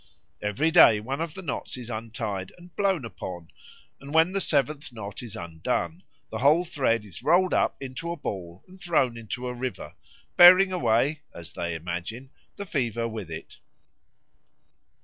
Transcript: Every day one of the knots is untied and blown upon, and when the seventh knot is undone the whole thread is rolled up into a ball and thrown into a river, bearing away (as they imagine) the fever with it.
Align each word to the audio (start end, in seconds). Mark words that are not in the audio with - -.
Every 0.41 0.71
day 0.71 0.99
one 0.99 1.21
of 1.21 1.35
the 1.35 1.43
knots 1.43 1.77
is 1.77 1.91
untied 1.91 2.51
and 2.57 2.75
blown 2.75 3.05
upon, 3.05 3.49
and 3.99 4.11
when 4.11 4.31
the 4.31 4.41
seventh 4.41 4.91
knot 4.91 5.21
is 5.21 5.35
undone 5.35 6.01
the 6.31 6.39
whole 6.39 6.65
thread 6.65 7.05
is 7.05 7.21
rolled 7.21 7.53
up 7.53 7.75
into 7.79 8.11
a 8.11 8.15
ball 8.17 8.63
and 8.67 8.81
thrown 8.81 9.15
into 9.15 9.47
a 9.47 9.53
river, 9.53 9.93
bearing 10.37 10.71
away 10.71 11.21
(as 11.35 11.51
they 11.51 11.75
imagine) 11.75 12.31
the 12.55 12.65
fever 12.65 13.07
with 13.07 13.29
it. 13.29 13.59